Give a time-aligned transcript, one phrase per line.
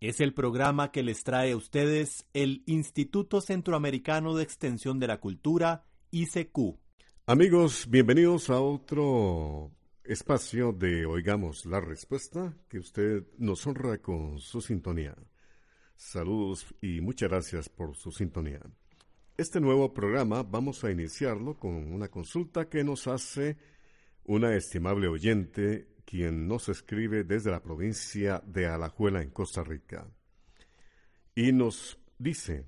[0.00, 5.18] Es el programa que les trae a ustedes el Instituto Centroamericano de Extensión de la
[5.18, 6.78] Cultura, ICQ.
[7.26, 9.72] Amigos, bienvenidos a otro
[10.04, 15.16] espacio de Oigamos la Respuesta, que usted nos honra con su sintonía.
[15.96, 18.60] Saludos y muchas gracias por su sintonía.
[19.36, 23.56] Este nuevo programa vamos a iniciarlo con una consulta que nos hace
[24.22, 30.08] una estimable oyente quien nos escribe desde la provincia de Alajuela, en Costa Rica.
[31.34, 32.64] Y nos dice,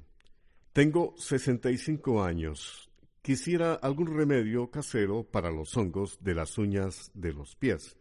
[0.74, 2.90] tengo 65 años,
[3.22, 7.96] quisiera algún remedio casero para los hongos de las uñas de los pies,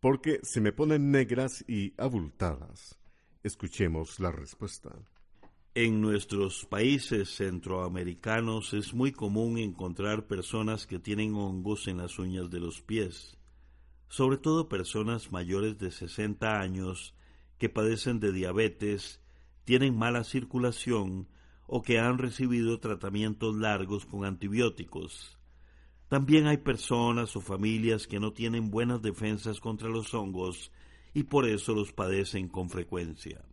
[0.00, 2.98] porque se me ponen negras y abultadas.
[3.42, 4.96] Escuchemos la respuesta.
[5.74, 12.48] En nuestros países centroamericanos es muy común encontrar personas que tienen hongos en las uñas
[12.48, 13.36] de los pies
[14.10, 17.14] sobre todo personas mayores de 60 años
[17.58, 19.20] que padecen de diabetes,
[19.64, 21.28] tienen mala circulación
[21.68, 25.38] o que han recibido tratamientos largos con antibióticos.
[26.08, 30.72] También hay personas o familias que no tienen buenas defensas contra los hongos
[31.14, 33.44] y por eso los padecen con frecuencia.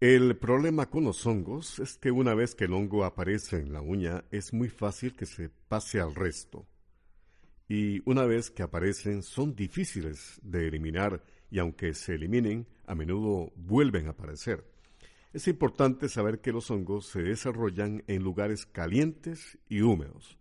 [0.00, 3.82] El problema con los hongos es que una vez que el hongo aparece en la
[3.82, 6.66] uña es muy fácil que se pase al resto
[7.74, 13.50] y una vez que aparecen son difíciles de eliminar y aunque se eliminen, a menudo
[13.56, 14.62] vuelven a aparecer.
[15.32, 20.36] Es importante saber que los hongos se desarrollan en lugares calientes y húmedos,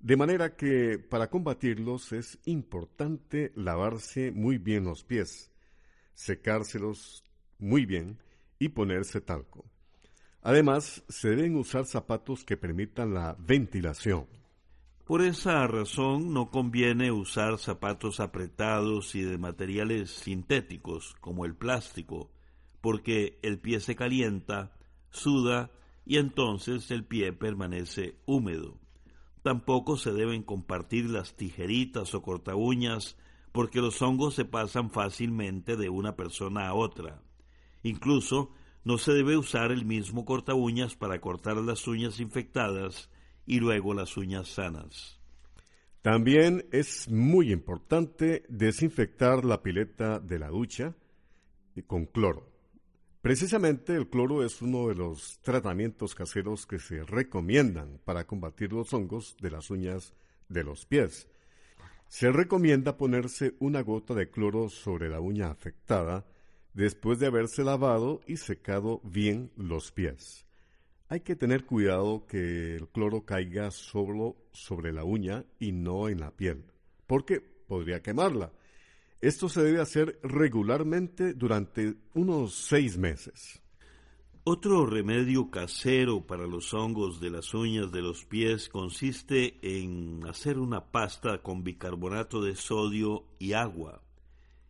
[0.00, 5.50] de manera que para combatirlos es importante lavarse muy bien los pies,
[6.12, 7.24] secárselos
[7.58, 8.18] muy bien
[8.58, 9.64] y ponerse talco.
[10.42, 14.39] Además, se deben usar zapatos que permitan la ventilación.
[15.10, 22.30] Por esa razón no conviene usar zapatos apretados y de materiales sintéticos como el plástico,
[22.80, 24.78] porque el pie se calienta,
[25.10, 25.72] suda
[26.06, 28.78] y entonces el pie permanece húmedo.
[29.42, 33.16] Tampoco se deben compartir las tijeritas o corta uñas
[33.50, 37.20] porque los hongos se pasan fácilmente de una persona a otra.
[37.82, 38.52] Incluso
[38.84, 43.10] no se debe usar el mismo corta uñas para cortar las uñas infectadas
[43.46, 45.20] y luego las uñas sanas.
[46.02, 50.94] También es muy importante desinfectar la pileta de la ducha
[51.86, 52.48] con cloro.
[53.20, 58.94] Precisamente el cloro es uno de los tratamientos caseros que se recomiendan para combatir los
[58.94, 60.14] hongos de las uñas
[60.48, 61.28] de los pies.
[62.08, 66.24] Se recomienda ponerse una gota de cloro sobre la uña afectada
[66.72, 70.46] después de haberse lavado y secado bien los pies.
[71.12, 76.20] Hay que tener cuidado que el cloro caiga solo sobre la uña y no en
[76.20, 76.64] la piel,
[77.08, 78.52] porque podría quemarla.
[79.20, 83.60] Esto se debe hacer regularmente durante unos seis meses.
[84.44, 90.60] Otro remedio casero para los hongos de las uñas de los pies consiste en hacer
[90.60, 94.00] una pasta con bicarbonato de sodio y agua.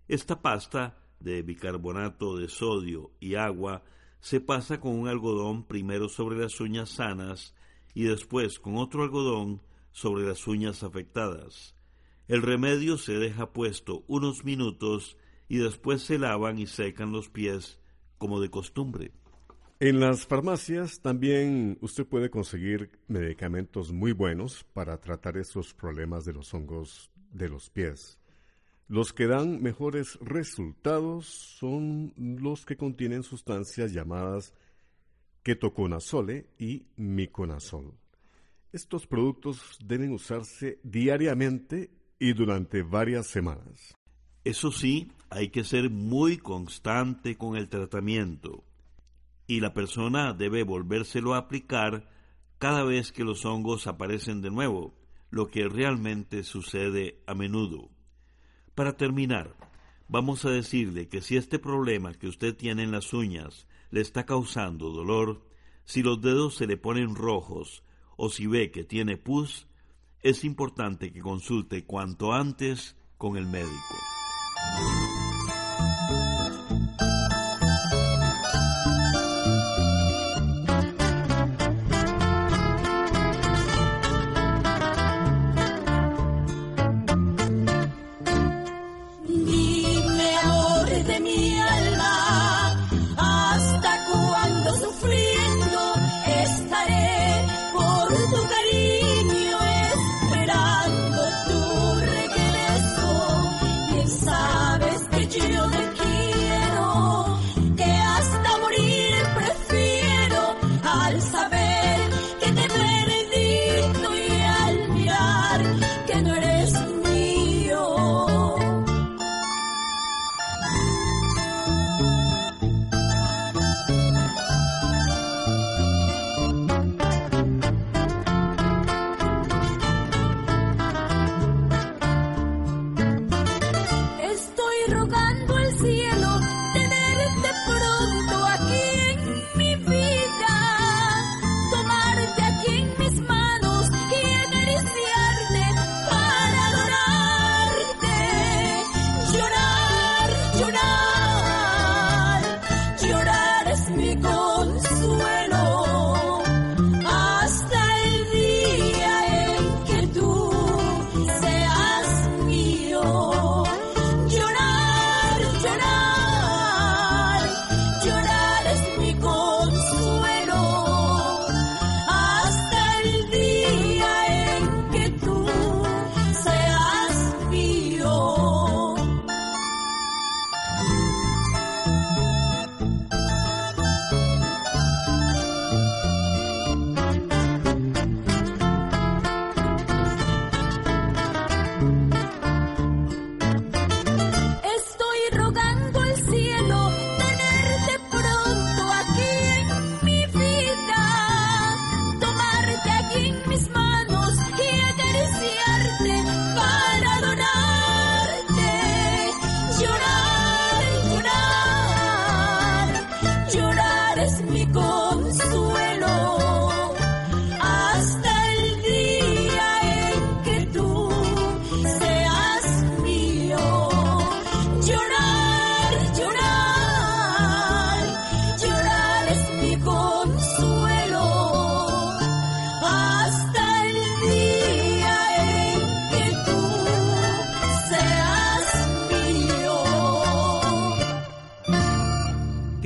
[0.08, 3.84] Esta pasta de bicarbonato de sodio y agua
[4.20, 7.54] se pasa con un algodón primero sobre las uñas sanas
[7.94, 11.74] y después con otro algodón sobre las uñas afectadas.
[12.28, 15.16] El remedio se deja puesto unos minutos
[15.48, 17.80] y después se lavan y secan los pies
[18.18, 19.12] como de costumbre.
[19.80, 26.34] En las farmacias también usted puede conseguir medicamentos muy buenos para tratar esos problemas de
[26.34, 28.19] los hongos de los pies.
[28.90, 34.52] Los que dan mejores resultados son los que contienen sustancias llamadas
[35.44, 37.94] ketoconazole y miconazol.
[38.72, 43.94] Estos productos deben usarse diariamente y durante varias semanas.
[44.42, 48.64] Eso sí, hay que ser muy constante con el tratamiento
[49.46, 52.10] y la persona debe volvérselo a aplicar
[52.58, 54.96] cada vez que los hongos aparecen de nuevo,
[55.30, 57.88] lo que realmente sucede a menudo.
[58.80, 59.54] Para terminar,
[60.08, 64.24] vamos a decirle que si este problema que usted tiene en las uñas le está
[64.24, 65.42] causando dolor,
[65.84, 67.84] si los dedos se le ponen rojos
[68.16, 69.66] o si ve que tiene pus,
[70.22, 73.96] es importante que consulte cuanto antes con el médico.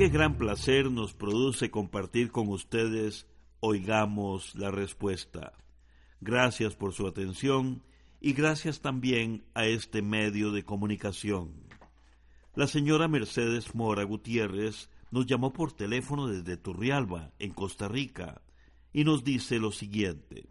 [0.09, 3.27] Gran placer nos produce compartir con ustedes
[3.59, 5.53] Oigamos la Respuesta.
[6.21, 7.81] Gracias por su atención
[8.21, 11.53] y gracias también a este medio de comunicación.
[12.55, 18.41] La señora Mercedes Mora Gutiérrez nos llamó por teléfono desde Turrialba, en Costa Rica,
[18.93, 20.49] y nos dice lo siguiente.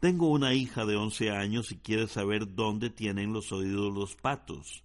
[0.00, 4.84] Tengo una hija de once años y quiere saber dónde tienen los oídos los patos.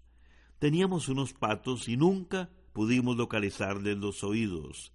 [0.60, 4.92] Teníamos unos patos y nunca pudimos localizarles los oídos.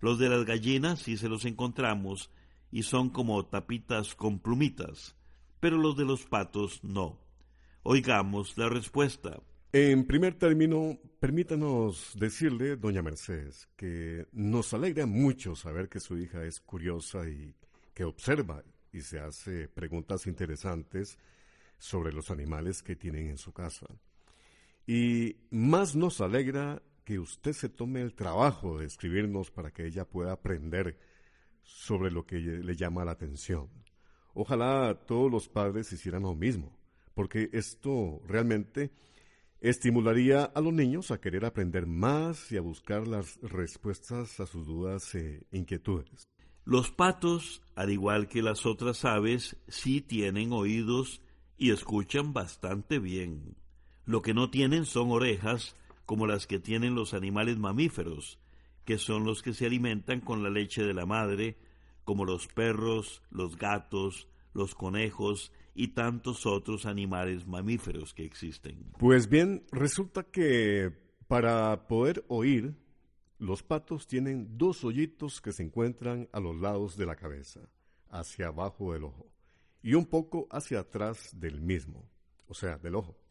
[0.00, 2.30] Los de las gallinas sí se los encontramos
[2.70, 5.16] y son como tapitas con plumitas,
[5.60, 7.20] pero los de los patos no.
[7.82, 9.40] Oigamos la respuesta.
[9.72, 16.44] En primer término, permítanos decirle, doña Mercedes, que nos alegra mucho saber que su hija
[16.44, 17.54] es curiosa y
[17.92, 21.18] que observa y se hace preguntas interesantes
[21.78, 23.86] sobre los animales que tienen en su casa.
[24.86, 30.04] Y más nos alegra que usted se tome el trabajo de escribirnos para que ella
[30.04, 30.98] pueda aprender
[31.62, 33.70] sobre lo que le llama la atención.
[34.34, 36.70] Ojalá todos los padres hicieran lo mismo,
[37.14, 38.90] porque esto realmente
[39.62, 44.66] estimularía a los niños a querer aprender más y a buscar las respuestas a sus
[44.66, 46.28] dudas e inquietudes.
[46.66, 51.22] Los patos, al igual que las otras aves, sí tienen oídos
[51.56, 53.56] y escuchan bastante bien.
[54.04, 55.74] Lo que no tienen son orejas
[56.08, 58.38] como las que tienen los animales mamíferos,
[58.86, 61.58] que son los que se alimentan con la leche de la madre,
[62.04, 68.90] como los perros, los gatos, los conejos y tantos otros animales mamíferos que existen.
[68.98, 70.94] Pues bien, resulta que
[71.26, 72.74] para poder oír,
[73.38, 77.68] los patos tienen dos hoyitos que se encuentran a los lados de la cabeza,
[78.08, 79.30] hacia abajo del ojo,
[79.82, 82.08] y un poco hacia atrás del mismo,
[82.46, 83.27] o sea, del ojo.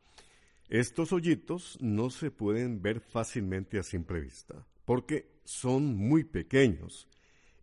[0.70, 7.08] Estos hoyitos no se pueden ver fácilmente a simple vista, porque son muy pequeños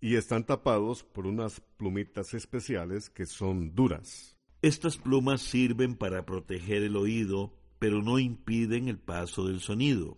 [0.00, 4.38] y están tapados por unas plumitas especiales que son duras.
[4.62, 10.16] Estas plumas sirven para proteger el oído, pero no impiden el paso del sonido.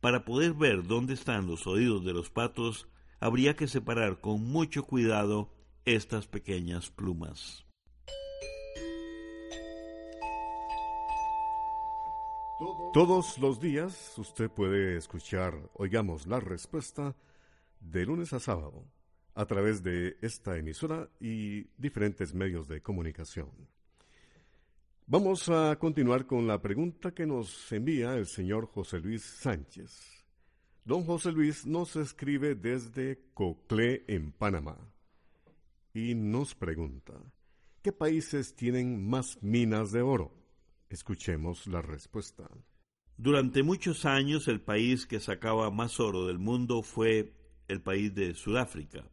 [0.00, 2.86] Para poder ver dónde están los oídos de los patos,
[3.18, 5.52] habría que separar con mucho cuidado
[5.84, 7.66] estas pequeñas plumas.
[12.92, 17.16] Todos los días usted puede escuchar, oigamos la respuesta,
[17.80, 18.84] de lunes a sábado,
[19.34, 23.48] a través de esta emisora y diferentes medios de comunicación.
[25.06, 30.22] Vamos a continuar con la pregunta que nos envía el señor José Luis Sánchez.
[30.84, 34.76] Don José Luis nos escribe desde Coclé, en Panamá,
[35.94, 37.14] y nos pregunta,
[37.80, 40.30] ¿qué países tienen más minas de oro?
[40.90, 42.50] Escuchemos la respuesta.
[43.22, 47.32] Durante muchos años el país que sacaba más oro del mundo fue
[47.68, 49.04] el país de Sudáfrica.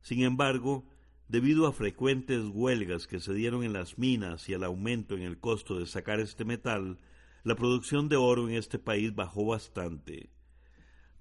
[0.00, 0.88] Sin embargo,
[1.28, 5.38] debido a frecuentes huelgas que se dieron en las minas y al aumento en el
[5.38, 6.98] costo de sacar este metal,
[7.44, 10.30] la producción de oro en este país bajó bastante.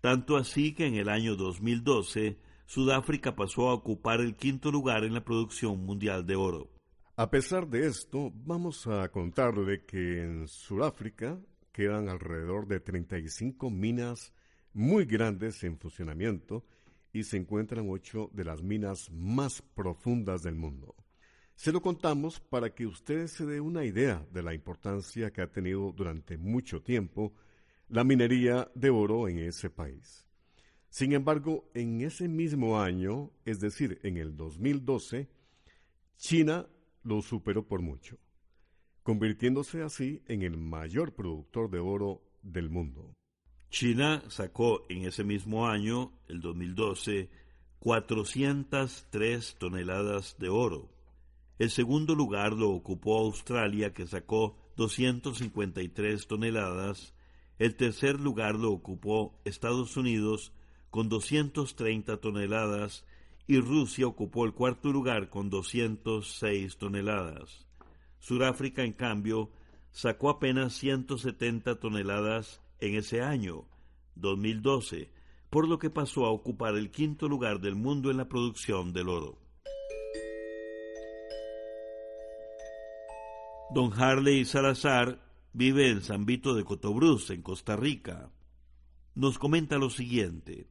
[0.02, 5.14] Tanto así que en el año 2012 Sudáfrica pasó a ocupar el quinto lugar en
[5.14, 6.72] la producción mundial de oro.
[7.16, 11.40] A pesar de esto, vamos a contarle que en Sudáfrica
[11.74, 14.32] quedan alrededor de 35 minas
[14.72, 16.64] muy grandes en funcionamiento
[17.12, 20.96] y se encuentran ocho de las minas más profundas del mundo.
[21.56, 25.52] Se lo contamos para que usted se dé una idea de la importancia que ha
[25.52, 27.34] tenido durante mucho tiempo
[27.90, 30.26] la minería de oro en ese país.
[30.90, 35.28] Sin embargo, en ese mismo año, es decir, en el 2012,
[36.18, 36.68] China
[37.04, 38.18] lo superó por mucho,
[39.04, 43.14] convirtiéndose así en el mayor productor de oro del mundo.
[43.70, 47.30] China sacó en ese mismo año, el 2012,
[47.80, 50.90] 403 toneladas de oro.
[51.60, 57.14] El segundo lugar lo ocupó Australia, que sacó 253 toneladas.
[57.60, 60.54] El tercer lugar lo ocupó Estados Unidos,
[60.90, 63.06] con 230 toneladas,
[63.48, 67.68] y Rusia ocupó el cuarto lugar con 206 toneladas.
[68.24, 69.52] Sudáfrica, en cambio,
[69.92, 73.66] sacó apenas 170 toneladas en ese año,
[74.16, 75.12] 2012,
[75.50, 79.10] por lo que pasó a ocupar el quinto lugar del mundo en la producción del
[79.10, 79.38] oro.
[83.74, 85.20] Don Harley Salazar
[85.52, 88.30] vive en San Vito de Cotobruz, en Costa Rica.
[89.16, 90.70] Nos comenta lo siguiente.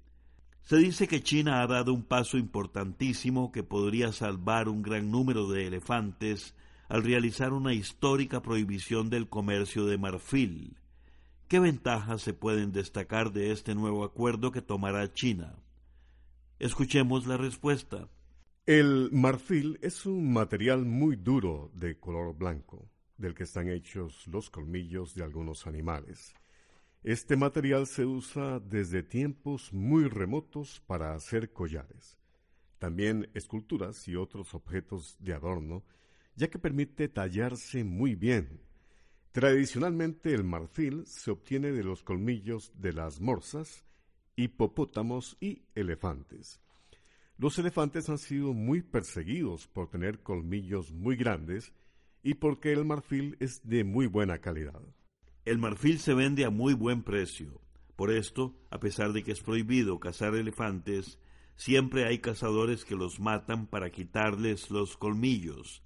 [0.62, 5.50] Se dice que China ha dado un paso importantísimo que podría salvar un gran número
[5.50, 6.54] de elefantes
[6.92, 10.76] al realizar una histórica prohibición del comercio de marfil.
[11.48, 15.56] ¿Qué ventajas se pueden destacar de este nuevo acuerdo que tomará China?
[16.58, 18.10] Escuchemos la respuesta.
[18.66, 24.50] El marfil es un material muy duro de color blanco, del que están hechos los
[24.50, 26.34] colmillos de algunos animales.
[27.02, 32.18] Este material se usa desde tiempos muy remotos para hacer collares,
[32.78, 35.84] también esculturas y otros objetos de adorno,
[36.34, 38.60] ya que permite tallarse muy bien.
[39.32, 43.86] Tradicionalmente el marfil se obtiene de los colmillos de las morsas,
[44.36, 46.60] hipopótamos y elefantes.
[47.38, 51.72] Los elefantes han sido muy perseguidos por tener colmillos muy grandes
[52.22, 54.80] y porque el marfil es de muy buena calidad.
[55.44, 57.60] El marfil se vende a muy buen precio.
[57.96, 61.18] Por esto, a pesar de que es prohibido cazar elefantes,
[61.56, 65.82] siempre hay cazadores que los matan para quitarles los colmillos.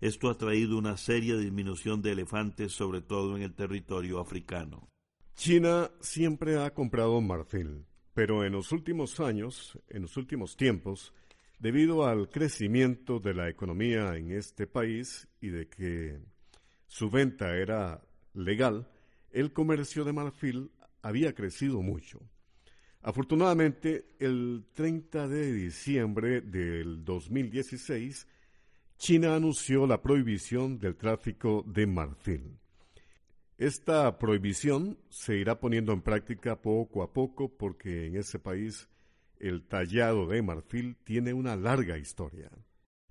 [0.00, 4.88] Esto ha traído una seria disminución de elefantes, sobre todo en el territorio africano.
[5.34, 11.12] China siempre ha comprado marfil, pero en los últimos años, en los últimos tiempos,
[11.58, 16.20] debido al crecimiento de la economía en este país y de que
[16.86, 18.00] su venta era
[18.34, 18.88] legal,
[19.30, 20.70] el comercio de marfil
[21.02, 22.20] había crecido mucho.
[23.02, 28.26] Afortunadamente, el 30 de diciembre del 2016,
[28.98, 32.58] China anunció la prohibición del tráfico de marfil.
[33.56, 38.88] Esta prohibición se irá poniendo en práctica poco a poco porque en ese país
[39.38, 42.50] el tallado de marfil tiene una larga historia.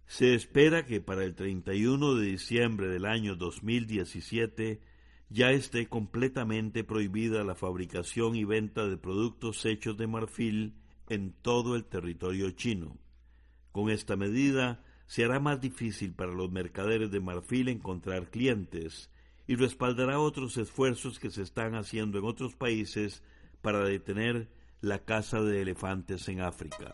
[0.05, 4.81] Se espera que para el 31 de diciembre del año 2017
[5.29, 10.75] ya esté completamente prohibida la fabricación y venta de productos hechos de marfil
[11.07, 12.97] en todo el territorio chino.
[13.71, 19.09] Con esta medida se hará más difícil para los mercaderes de marfil encontrar clientes
[19.47, 23.23] y respaldará otros esfuerzos que se están haciendo en otros países
[23.61, 24.49] para detener
[24.81, 26.91] la caza de elefantes en África.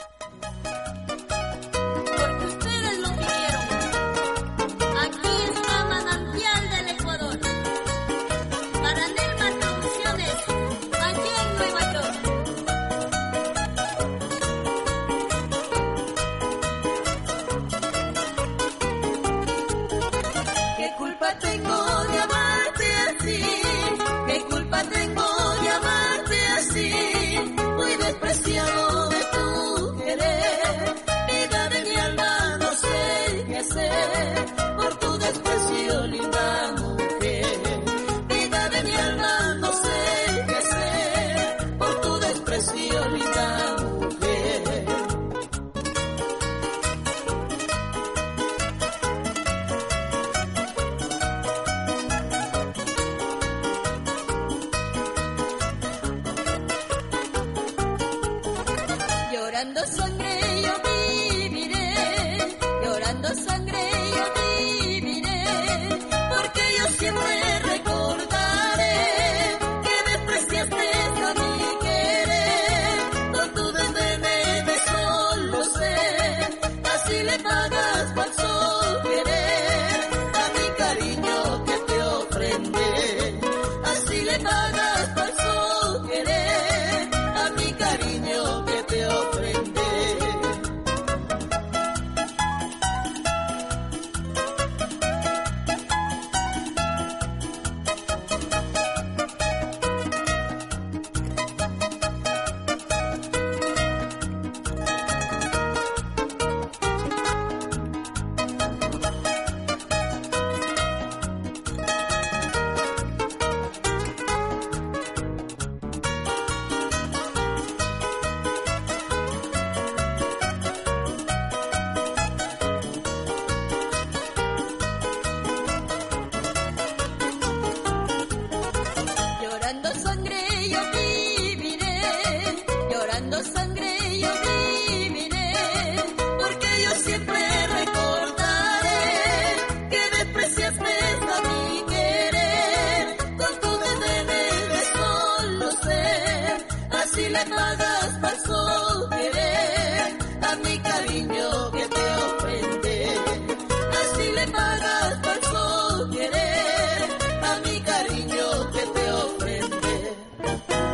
[59.74, 60.23] the sun.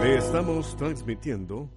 [0.07, 1.69] Estamos transmitiendo,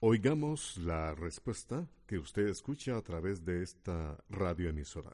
[0.00, 5.12] oigamos la respuesta que usted escucha a través de esta radioemisora.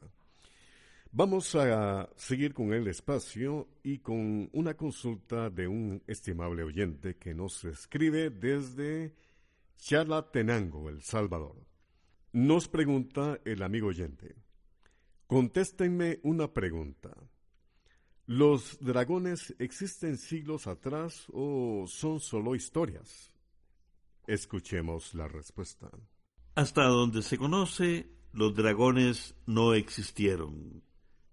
[1.11, 7.33] Vamos a seguir con el espacio y con una consulta de un estimable oyente que
[7.33, 9.13] nos escribe desde
[9.77, 11.55] Chalatenango, El Salvador.
[12.33, 14.35] Nos pregunta el amigo oyente.
[15.27, 17.15] Contéstenme una pregunta.
[18.29, 23.31] ¿Los dragones existen siglos atrás o son solo historias?
[24.27, 25.89] Escuchemos la respuesta.
[26.53, 30.83] Hasta donde se conoce, los dragones no existieron.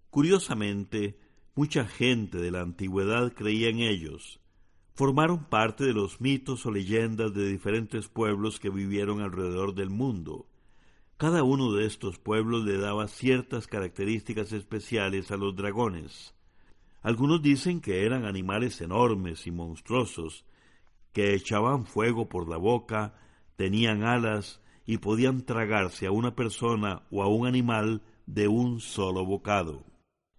[0.09, 1.19] Curiosamente,
[1.53, 4.39] mucha gente de la antigüedad creía en ellos.
[4.93, 10.47] Formaron parte de los mitos o leyendas de diferentes pueblos que vivieron alrededor del mundo.
[11.17, 16.33] Cada uno de estos pueblos le daba ciertas características especiales a los dragones.
[17.05, 20.43] Algunos dicen que eran animales enormes y monstruosos,
[21.13, 23.13] que echaban fuego por la boca,
[23.57, 29.23] tenían alas y podían tragarse a una persona o a un animal de un solo
[29.23, 29.85] bocado.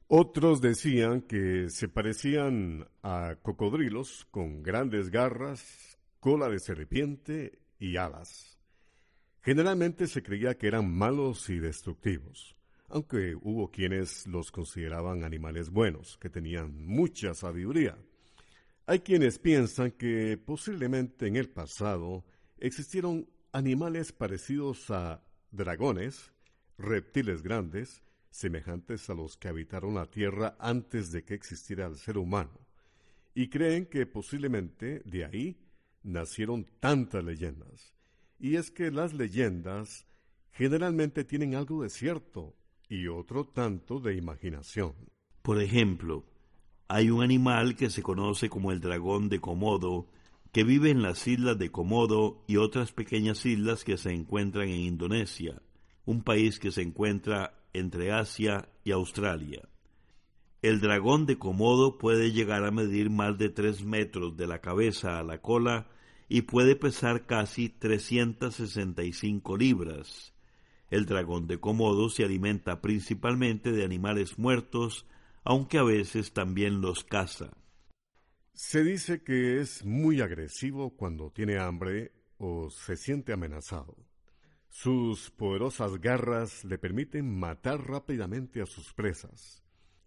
[0.09, 8.59] Otros decían que se parecían a cocodrilos con grandes garras, cola de serpiente y alas.
[9.41, 12.56] Generalmente se creía que eran malos y destructivos,
[12.89, 17.97] aunque hubo quienes los consideraban animales buenos, que tenían mucha sabiduría.
[18.87, 22.25] Hay quienes piensan que posiblemente en el pasado
[22.59, 26.33] existieron animales parecidos a dragones,
[26.79, 32.19] reptiles grandes, semejantes a los que habitaron la Tierra antes de que existiera el ser
[32.19, 32.61] humano,
[33.35, 35.59] y creen que posiblemente de ahí
[36.03, 37.95] nacieron tantas leyendas.
[38.39, 40.07] Y es que las leyendas
[40.53, 42.55] generalmente tienen algo de cierto
[42.89, 44.95] y otro tanto de imaginación.
[45.43, 46.25] Por ejemplo,
[46.89, 50.09] hay un animal que se conoce como el dragón de Komodo,
[50.53, 54.81] que vive en las islas de Komodo y otras pequeñas islas que se encuentran en
[54.81, 55.61] Indonesia,
[56.05, 59.69] un país que se encuentra entre Asia y Australia.
[60.63, 65.19] El dragón de Komodo puede llegar a medir más de tres metros de la cabeza
[65.19, 65.89] a la cola
[66.29, 70.36] y puede pesar casi 365 libras.
[70.91, 75.07] El dragón de Komodo se alimenta principalmente de animales muertos,
[75.43, 77.51] aunque a veces también los caza.
[78.53, 83.97] Se dice que es muy agresivo cuando tiene hambre o se siente amenazado.
[84.69, 89.63] Sus poderosas garras le permiten matar rápidamente a sus presas.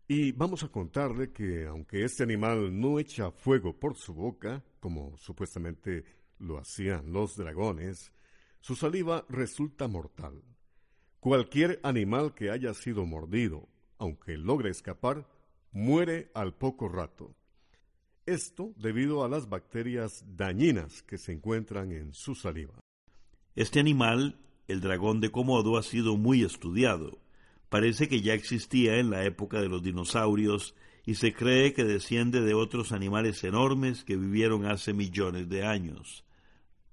[0.08, 5.16] Y vamos a contarle que aunque este animal no echa fuego por su boca, como
[5.18, 6.04] supuestamente
[6.40, 8.12] lo hacían los dragones,
[8.60, 10.42] su saliva resulta mortal.
[11.20, 15.28] Cualquier animal que haya sido mordido, aunque logre escapar,
[15.74, 17.36] muere al poco rato.
[18.26, 22.80] Esto debido a las bacterias dañinas que se encuentran en su saliva.
[23.56, 27.20] Este animal, el dragón de Komodo, ha sido muy estudiado.
[27.68, 30.74] Parece que ya existía en la época de los dinosaurios
[31.06, 36.24] y se cree que desciende de otros animales enormes que vivieron hace millones de años.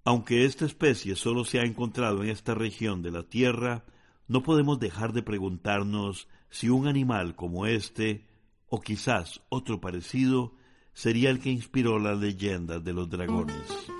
[0.02, 3.84] Aunque esta especie solo se ha encontrado en esta región de la Tierra,
[4.28, 8.26] no podemos dejar de preguntarnos si un animal como este,
[8.68, 10.54] o quizás otro parecido,
[10.92, 13.90] sería el que inspiró la leyenda de los dragones.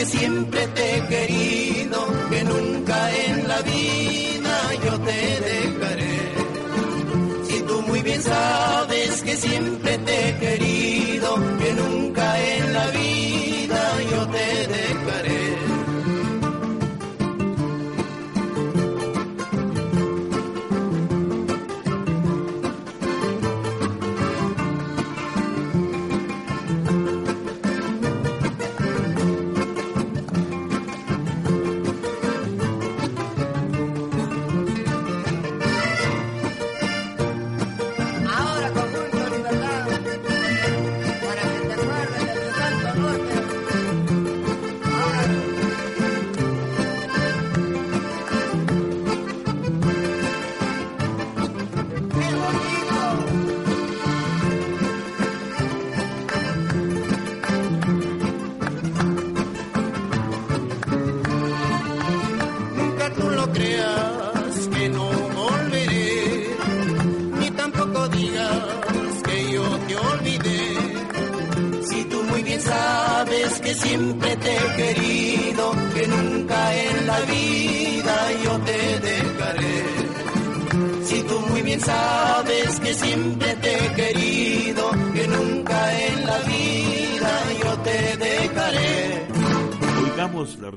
[0.00, 1.98] Que siempre te he querido,
[2.30, 6.18] que nunca en la vida yo te dejaré.
[7.48, 12.09] Si tú muy bien sabes que siempre te he querido, que nunca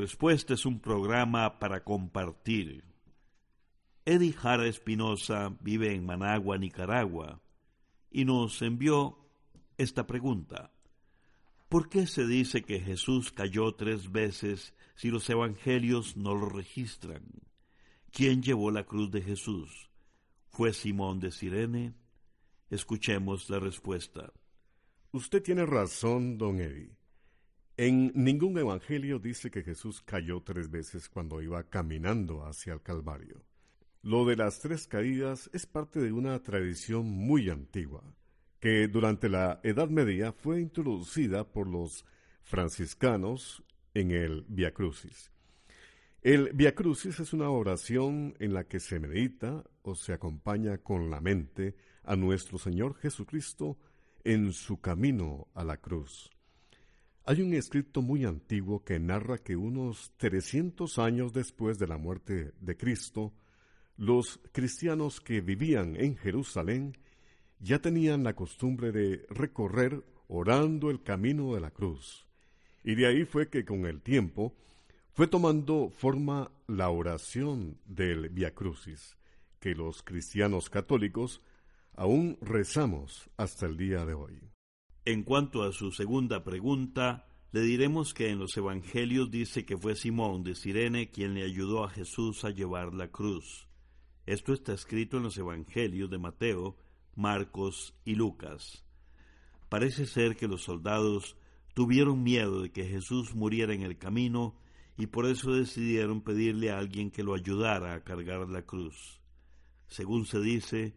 [0.03, 2.83] respuesta es un programa para compartir.
[4.03, 7.41] Eddie Jara Espinosa vive en Managua, Nicaragua,
[8.11, 9.17] y nos envió
[9.77, 10.73] esta pregunta.
[11.69, 17.23] ¿Por qué se dice que Jesús cayó tres veces si los evangelios no lo registran?
[18.11, 19.89] ¿Quién llevó la cruz de Jesús?
[20.49, 21.93] ¿Fue Simón de Sirene?
[22.69, 24.33] Escuchemos la respuesta.
[25.13, 26.91] Usted tiene razón, don Eddie.
[27.75, 33.41] En ningún evangelio dice que Jesús cayó tres veces cuando iba caminando hacia el Calvario.
[34.03, 38.03] Lo de las tres caídas es parte de una tradición muy antigua
[38.59, 42.05] que durante la Edad Media fue introducida por los
[42.43, 45.31] franciscanos en el Via Crucis.
[46.21, 51.09] El Via Crucis es una oración en la que se medita o se acompaña con
[51.09, 53.77] la mente a nuestro Señor Jesucristo
[54.23, 56.32] en su camino a la cruz.
[57.25, 62.51] Hay un escrito muy antiguo que narra que unos 300 años después de la muerte
[62.59, 63.31] de Cristo,
[63.95, 66.97] los cristianos que vivían en Jerusalén
[67.59, 72.27] ya tenían la costumbre de recorrer orando el camino de la cruz.
[72.83, 74.53] Y de ahí fue que con el tiempo
[75.13, 79.15] fue tomando forma la oración del Via Crucis,
[79.61, 81.41] que los cristianos católicos
[81.93, 84.52] aún rezamos hasta el día de hoy.
[85.05, 89.97] En cuanto a su segunda pregunta, le diremos que en los Evangelios dice que fue
[89.97, 93.67] Simón de Sirene quien le ayudó a Jesús a llevar la cruz.
[94.25, 96.77] Esto está escrito en los Evangelios de Mateo,
[97.15, 98.85] Marcos y Lucas.
[99.67, 101.35] Parece ser que los soldados
[101.73, 104.55] tuvieron miedo de que Jesús muriera en el camino
[104.97, 109.19] y por eso decidieron pedirle a alguien que lo ayudara a cargar la cruz.
[109.89, 110.95] Según se dice,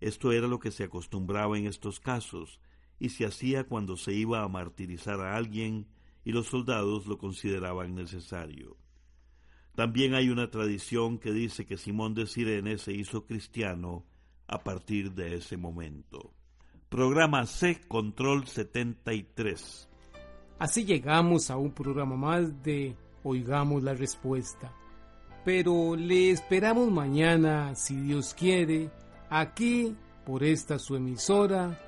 [0.00, 2.60] esto era lo que se acostumbraba en estos casos,
[2.98, 5.86] y se hacía cuando se iba a martirizar a alguien
[6.24, 8.76] y los soldados lo consideraban necesario.
[9.74, 14.04] También hay una tradición que dice que Simón de Sirene se hizo cristiano
[14.48, 16.34] a partir de ese momento.
[16.88, 19.88] Programa C Control 73.
[20.58, 24.74] Así llegamos a un programa más de Oigamos la Respuesta.
[25.44, 28.90] Pero le esperamos mañana, si Dios quiere,
[29.30, 29.94] aquí
[30.26, 31.87] por esta su emisora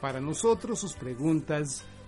[0.00, 1.84] Para nosotros sus preguntas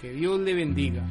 [0.00, 1.02] Que Dios le bendiga.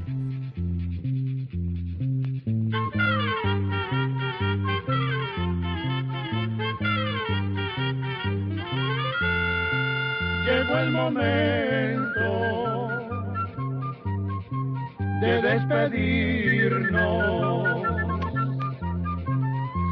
[10.44, 12.30] Llegó el momento
[15.22, 16.90] de despedirnos.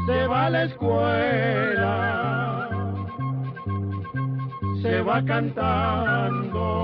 [0.06, 1.88] Se va a la escuela,
[4.82, 6.78] se va cantando